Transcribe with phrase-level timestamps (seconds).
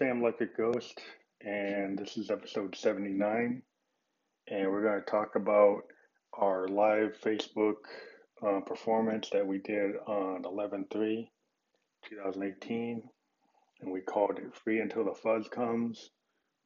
[0.00, 0.98] This is Damn Electric Ghost,
[1.42, 3.62] and this is episode 79.
[4.48, 5.82] And we're going to talk about
[6.32, 7.74] our live Facebook
[8.46, 11.30] uh, performance that we did on 11 3
[12.08, 13.02] 2018.
[13.82, 16.10] And we called it Free Until the Fuzz Comes,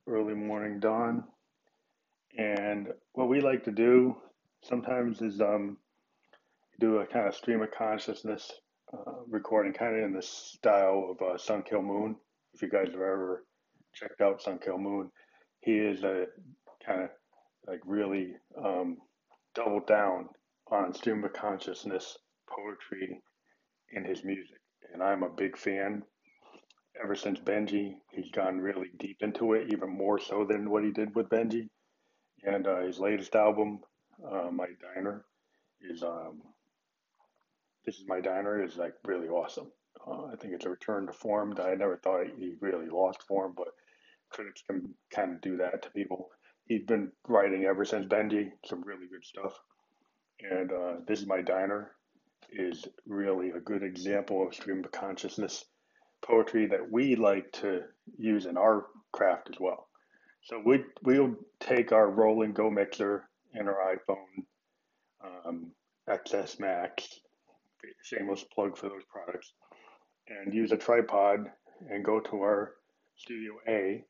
[0.07, 1.25] Early Morning Dawn.
[2.38, 4.16] And what we like to do
[4.62, 5.79] sometimes is um,
[6.79, 8.53] do a kind of stream of consciousness
[8.92, 12.16] uh, recording, kind of in the style of uh, Sun Kil Moon
[12.55, 13.45] if you guys have ever
[13.95, 15.11] checked out Sun Kil Moon,
[15.61, 16.27] he is a
[16.85, 17.09] kind of
[17.67, 18.99] like really um,
[19.55, 20.29] doubled down
[20.71, 22.17] on stream of consciousness
[22.49, 23.21] poetry
[23.93, 24.59] in his music.
[24.93, 26.03] And I'm a big fan.
[27.03, 30.93] Ever since Benji, he's gone really deep into it, even more so than what he
[30.93, 31.69] did with Benji.
[32.45, 33.81] And uh, his latest album,
[34.25, 35.25] uh, My Diner,
[35.81, 36.43] is um,
[37.85, 39.73] This Is My Diner, is like really awesome.
[40.07, 43.55] Uh, I think it's a return to form I never thought he really lost form,
[43.57, 43.69] but
[44.31, 46.31] critics can kind of do that to people.
[46.67, 49.59] He's been writing ever since Benji, some really good stuff.
[50.40, 51.93] And uh, This is My Diner
[52.51, 55.64] is really a good example of stream of consciousness
[56.23, 57.83] poetry that we like to
[58.19, 59.88] use in our craft as well.
[60.43, 64.45] So we, we'll take our Roland Go Mixer and our iPhone
[65.47, 65.71] um,
[66.09, 67.21] XS Max,
[68.03, 69.53] shameless plug for those products,
[70.29, 71.51] and use a tripod
[71.91, 72.73] and go to our
[73.17, 74.05] Studio A.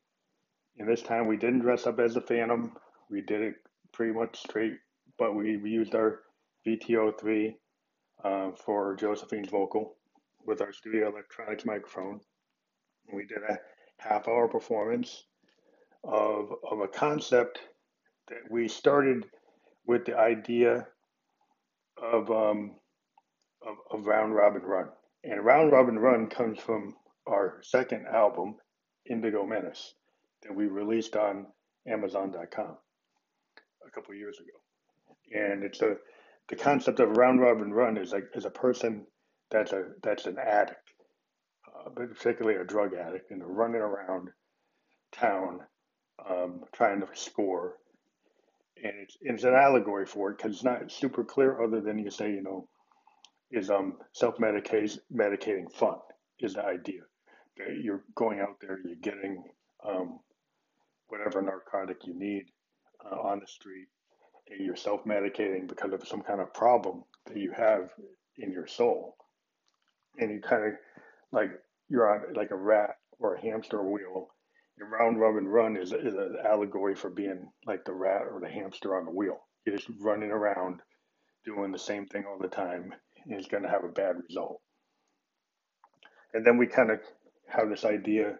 [0.77, 2.75] And this time we didn't dress up as a Phantom.
[3.09, 3.55] We did it
[3.93, 4.73] pretty much straight,
[5.17, 6.21] but we, we used our
[6.67, 7.55] VTO3
[8.23, 9.95] uh, for Josephine's vocal
[10.45, 12.19] with our Studio Electronics microphone.
[13.13, 13.59] We did a
[13.99, 15.25] half hour performance
[16.03, 17.59] of, of a concept
[18.27, 19.25] that we started
[19.85, 20.87] with the idea
[22.01, 22.75] of, um,
[23.65, 24.89] of, of round robin run.
[25.27, 26.95] And Round Robin Run comes from
[27.27, 28.55] our second album,
[29.09, 29.95] Indigo Menace,
[30.43, 31.47] that we released on
[31.87, 32.77] Amazon.com
[33.85, 35.41] a couple years ago.
[35.41, 35.95] And it's a
[36.49, 39.07] the concept of round robin run is like is a person
[39.49, 40.93] that's a that's an addict,
[41.67, 44.29] uh, but particularly a drug addict, and they're running around
[45.11, 45.61] town
[46.29, 47.77] um, trying to score.
[48.83, 52.11] And it's, it's an allegory for it because it's not super clear, other than you
[52.11, 52.67] say, you know,
[53.51, 55.97] is um, self medicating fun
[56.39, 57.01] is the idea
[57.57, 59.43] that you're going out there, you're getting
[59.87, 60.19] um,
[61.07, 62.45] whatever narcotic you need
[63.05, 63.87] uh, on the street,
[64.49, 67.89] and you're self medicating because of some kind of problem that you have
[68.37, 69.15] in your soul,
[70.19, 70.73] and you kind of
[71.31, 71.51] like
[71.89, 74.29] you're on like a rat or a hamster wheel.
[74.77, 78.49] And round robin run is, is an allegory for being like the rat or the
[78.49, 79.39] hamster on the wheel.
[79.65, 80.81] You're just running around
[81.45, 82.93] doing the same thing all the time
[83.29, 84.61] is going to have a bad result.
[86.33, 86.99] And then we kind of
[87.47, 88.35] have this idea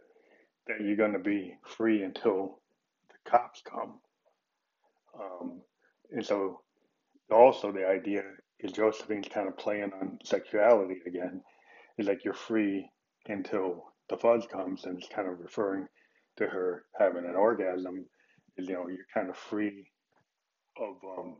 [0.67, 2.59] that you're going to be free until
[3.09, 3.99] the cops come.
[5.19, 5.61] Um,
[6.11, 6.61] and so
[7.31, 8.23] also the idea
[8.59, 11.41] is Josephine's kind of playing on sexuality again.
[11.97, 12.89] Is like you're free
[13.27, 15.87] until the fuzz comes, and it's kind of referring
[16.37, 18.05] to her having an orgasm.
[18.57, 19.87] Is you know you're kind of free
[20.77, 21.37] of um,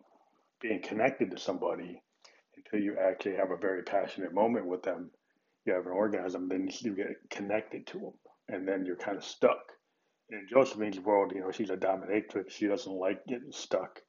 [0.62, 2.02] being connected to somebody
[2.58, 5.12] until you actually have a very passionate moment with them,
[5.66, 8.14] you have an orgasm, then you get connected to them,
[8.50, 9.72] and then you're kind of stuck.
[10.30, 12.52] In Josephine's world, you know, she's a dominatrix.
[12.52, 14.02] She doesn't like getting stuck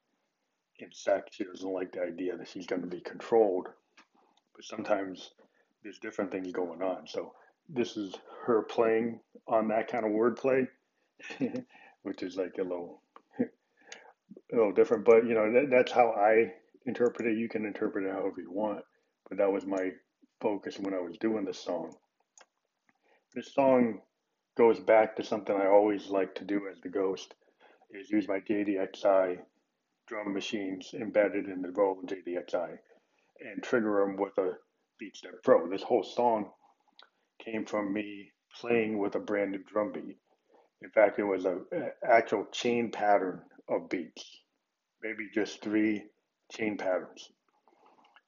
[0.79, 1.31] in sex.
[1.33, 3.69] She doesn't like the idea that she's going to be controlled.
[4.55, 5.31] But sometimes
[5.83, 7.07] there's different things going on.
[7.07, 7.33] So
[7.69, 8.15] this is
[8.47, 10.67] her playing on that kind of wordplay,
[12.03, 13.03] which is like a little,
[13.41, 15.05] a little different.
[15.05, 16.53] But you know, that, that's how I
[16.87, 17.39] interpret it.
[17.39, 18.85] You can interpret it however you want,
[19.29, 19.91] but that was my
[20.41, 21.95] focus when I was doing this song.
[23.35, 24.01] This song
[24.57, 27.35] goes back to something I always like to do as the ghost,
[27.91, 29.39] is use my JDXI
[30.09, 32.79] drum machines embedded in the Roland JDXI
[33.41, 34.53] and trigger them with a
[35.03, 35.69] BeatStep Pro.
[35.69, 36.51] This whole song
[37.45, 40.17] came from me playing with a brand new drum beat.
[40.83, 41.65] In fact, it was an
[42.07, 44.25] actual chain pattern of beats,
[45.03, 46.05] maybe just three
[46.53, 47.31] chain patterns.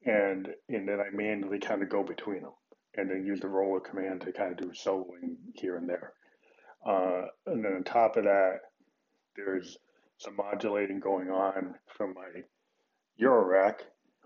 [0.05, 2.53] And, and then I manually kind of go between them
[2.97, 6.13] and then use the roller command to kind of do soloing here and there.
[6.87, 8.61] Uh, and then on top of that,
[9.37, 9.77] there's
[10.19, 12.43] some modulating going on from my
[13.21, 13.81] Eurorack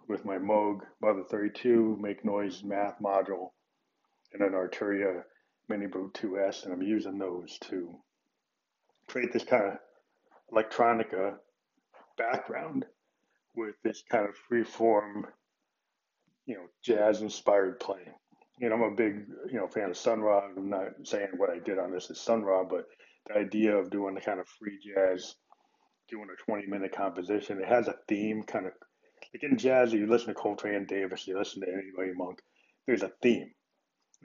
[0.08, 3.50] with my Moog Mother 32 Make Noise Math module
[4.32, 5.22] and an Arturia
[5.70, 7.96] MiniBrute 2S, and I'm using those to
[9.06, 9.78] create this kind of
[10.52, 11.36] electronica
[12.16, 12.84] background
[13.54, 15.26] with this kind of free form,
[16.46, 18.14] you know, jazz inspired playing.
[18.58, 20.44] You know, I'm a big, you know, fan of Sun Ra.
[20.56, 22.86] I'm not saying what I did on this is Sun Ra, but
[23.26, 25.34] the idea of doing the kind of free jazz,
[26.08, 28.72] doing a 20 minute composition, it has a theme kind of
[29.32, 32.40] like in jazz, you listen to Coltrane Davis, you listen to anybody Monk,
[32.86, 33.50] there's a theme.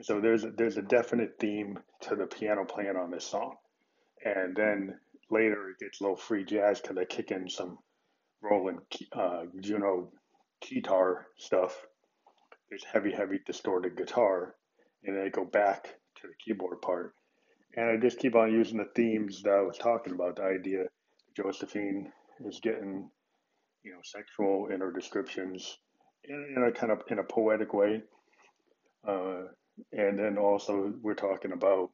[0.02, 3.56] So there's a, there's a definite theme to the piano playing on this song.
[4.24, 4.98] And then
[5.30, 7.78] later it gets a little free jazz because I kick in some
[8.42, 8.80] Roland
[9.12, 10.10] uh, Juno
[10.60, 11.86] guitar stuff.
[12.68, 14.54] There's heavy, heavy distorted guitar,
[15.04, 15.84] and then I go back
[16.16, 17.14] to the keyboard part.
[17.76, 20.36] And I just keep on using the themes that I was talking about.
[20.36, 22.12] The idea that Josephine
[22.44, 23.10] is getting,
[23.84, 25.78] you know, sexual in her descriptions
[26.24, 28.02] in, in a kind of in a poetic way.
[29.06, 29.44] Uh,
[29.92, 31.90] and then also we're talking about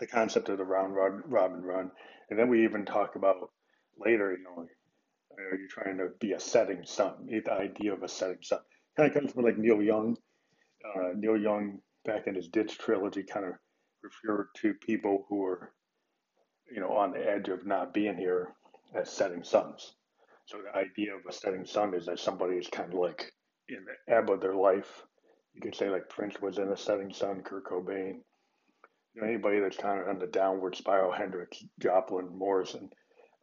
[0.00, 0.94] the concept of the round
[1.26, 1.90] robin run.
[2.30, 3.50] And then we even talk about
[3.98, 4.66] later, you know,
[5.38, 7.26] are you trying to be a setting sun?
[7.26, 8.60] The idea of a setting sun
[8.96, 10.16] kind of comes from like Neil Young.
[10.84, 13.52] Uh, Neil Young, back in his Ditch trilogy, kind of
[14.02, 15.72] referred to people who were,
[16.70, 18.54] you know, on the edge of not being here
[18.94, 19.94] as setting suns.
[20.46, 23.30] So the idea of a setting sun is that somebody is kind of like
[23.68, 25.02] in the ebb of their life.
[25.54, 28.20] You could say like Prince was in a setting sun, Kurt Cobain,
[29.14, 32.88] you know, anybody that's kind of on the downward spiral, Hendrix, Joplin, Morrison,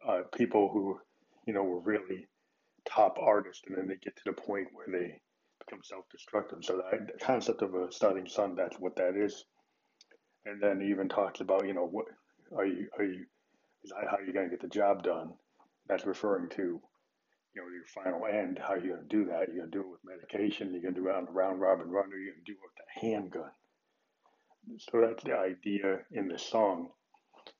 [0.06, 0.98] uh, people who,
[1.46, 2.28] you know, were really
[2.84, 5.20] top artists, and then they get to the point where they
[5.64, 6.58] become self-destructive.
[6.62, 9.44] So the concept of a starting sun, that's what that is.
[10.44, 12.06] And then he even talks about, you know, what
[12.56, 13.24] are you, are you,
[13.82, 15.32] is that how you're going to get the job done?
[15.88, 18.58] That's referring to, you know, your final end.
[18.60, 19.48] How are you going to do that?
[19.48, 20.72] You're going to do it with medication.
[20.72, 22.58] You're going to do it on a round robin run, or you're going to do
[22.58, 23.50] it with a handgun.
[24.78, 26.90] So that's the idea in the song.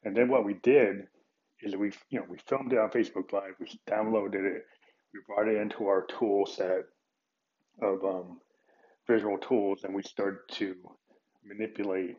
[0.05, 1.07] And then what we did
[1.63, 3.55] is we, you know, we filmed it on Facebook Live.
[3.61, 4.65] We downloaded it.
[5.15, 6.85] We brought it into our tool set
[7.83, 8.39] of um,
[9.09, 10.75] visual tools, and we started to
[11.45, 12.17] manipulate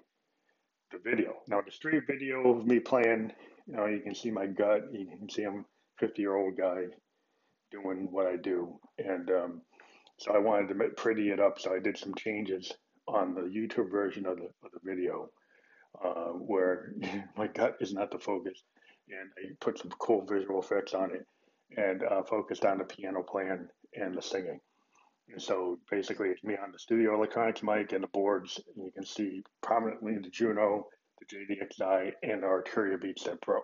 [0.92, 1.36] the video.
[1.48, 3.32] Now, the street video of me playing,
[3.68, 4.84] you know, you can see my gut.
[4.92, 5.66] You can see I'm
[6.00, 6.86] 50 year old guy
[7.72, 9.62] doing what I do, and um,
[10.18, 11.60] so I wanted to pretty it up.
[11.60, 12.72] So I did some changes
[13.08, 15.30] on the YouTube version of the, of the video
[16.04, 16.94] uh, where
[17.38, 18.64] my gut is not the focus.
[19.10, 21.26] And I put some cool visual effects on it
[21.76, 24.60] and uh, focused on the piano playing and the singing.
[25.30, 28.60] And so basically, it's me on the studio electronics mic and the boards.
[28.76, 30.88] And you can see prominently the Juno,
[31.20, 33.60] the JDXI, and the Arturia Beatstep Pro,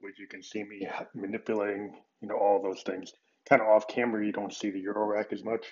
[0.00, 3.12] which you can see me manipulating, you know, all those things.
[3.48, 5.66] Kind of off camera, you don't see the Euro rack as much.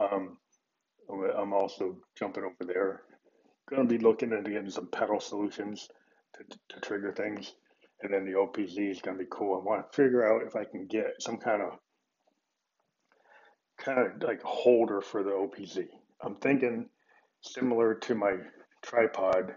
[0.00, 0.38] Um,
[1.10, 3.02] I'm also jumping over there.
[3.68, 5.88] Going to be looking into getting some pedal solutions
[6.34, 7.52] to, to trigger things.
[8.02, 9.60] And then the OPZ is going to be cool.
[9.60, 11.78] I want to figure out if I can get some kind of
[13.78, 15.86] kind of like holder for the OPZ.
[16.20, 16.88] I'm thinking
[17.40, 18.36] similar to my
[18.82, 19.54] tripod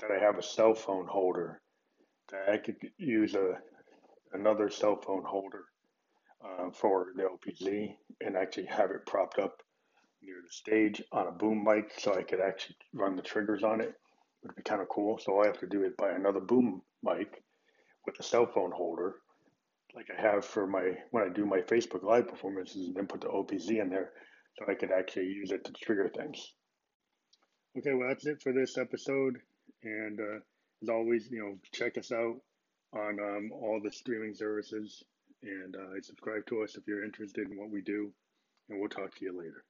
[0.00, 1.60] that I have a cell phone holder
[2.30, 3.54] that I could use a
[4.32, 5.64] another cell phone holder
[6.44, 9.62] uh, for the OPZ and actually have it propped up
[10.22, 13.80] near the stage on a boom mic so I could actually run the triggers on
[13.80, 13.88] it.
[13.88, 13.94] It
[14.44, 15.18] Would be kind of cool.
[15.18, 17.42] So all I have to do is buy another boom mic
[18.08, 19.16] with a cell phone holder,
[19.94, 23.20] like I have for my when I do my Facebook Live performances, and then put
[23.20, 24.12] the OPZ in there
[24.56, 26.54] so I could actually use it to trigger things.
[27.76, 29.36] Okay, well that's it for this episode,
[29.82, 30.38] and uh,
[30.82, 32.36] as always, you know, check us out
[32.94, 35.04] on um, all the streaming services
[35.42, 38.10] and uh, subscribe to us if you're interested in what we do,
[38.70, 39.64] and we'll talk to you later.